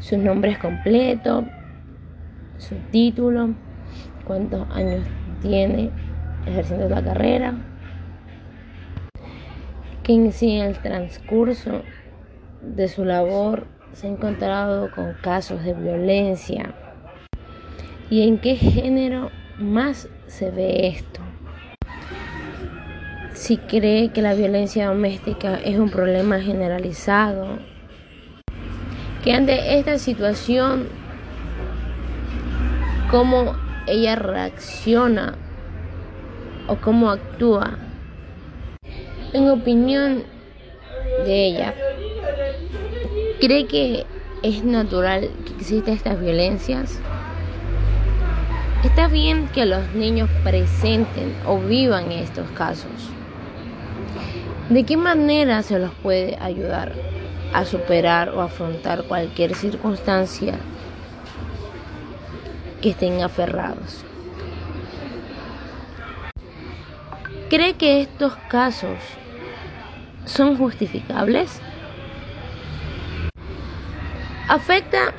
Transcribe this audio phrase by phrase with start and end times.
[0.00, 1.44] sus nombres completos,
[2.58, 3.54] su título,
[4.24, 5.06] cuántos años
[5.40, 5.90] tiene
[6.46, 7.54] ejerciendo la carrera,
[10.02, 11.82] que sí en el transcurso
[12.62, 16.74] de su labor se ha encontrado con casos de violencia
[18.10, 21.20] y en qué género más se ve esto.
[23.32, 27.58] Si cree que la violencia doméstica es un problema generalizado,
[29.26, 30.86] que ante esta situación,
[33.10, 33.56] cómo
[33.88, 35.34] ella reacciona
[36.68, 37.76] o cómo actúa.
[39.32, 40.22] En opinión
[41.24, 41.74] de ella,
[43.40, 44.06] ¿cree que
[44.44, 47.00] es natural que existan estas violencias?
[48.84, 53.10] Está bien que los niños presenten o vivan estos casos.
[54.70, 56.92] ¿De qué manera se los puede ayudar
[57.56, 60.58] a superar o afrontar cualquier circunstancia
[62.82, 64.04] que estén aferrados?
[67.48, 68.98] ¿Cree que estos casos
[70.26, 71.62] son justificables?
[74.48, 75.14] ¿Afecta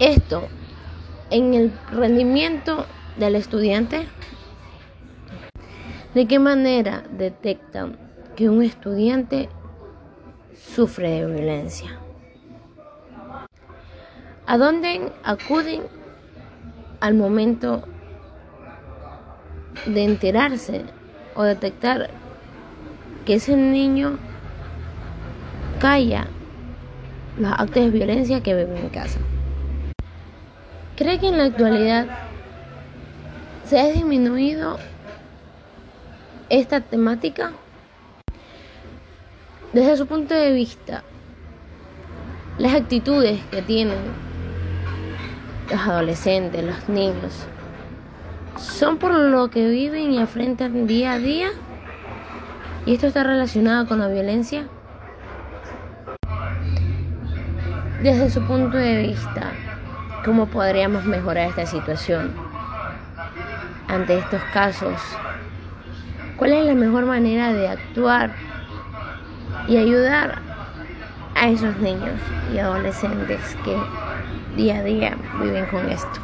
[0.00, 0.48] esto
[1.30, 2.84] en el rendimiento
[3.16, 4.08] del estudiante?
[6.14, 7.96] ¿De qué manera detectan
[8.34, 9.48] que un estudiante
[10.56, 11.98] sufre de violencia?
[14.46, 15.82] ¿A dónde acuden
[17.00, 17.82] al momento
[19.86, 20.84] de enterarse
[21.34, 22.10] o detectar
[23.24, 24.18] que ese niño
[25.80, 26.26] calla
[27.38, 29.18] los actos de violencia que vive en casa?
[30.96, 32.06] ¿Cree que en la actualidad
[33.66, 34.78] se ha disminuido
[36.50, 37.52] esta temática?
[39.74, 41.02] Desde su punto de vista,
[42.58, 43.98] las actitudes que tienen
[45.68, 47.48] los adolescentes, los niños,
[48.56, 51.48] son por lo que viven y afrontan día a día.
[52.86, 54.68] Y esto está relacionado con la violencia.
[58.00, 59.50] Desde su punto de vista,
[60.24, 62.30] ¿cómo podríamos mejorar esta situación
[63.88, 65.02] ante estos casos?
[66.36, 68.53] ¿Cuál es la mejor manera de actuar
[69.66, 70.44] y ayudar
[71.34, 73.92] a esos niños y adolescentes que
[74.50, 76.20] día a día viven con esto?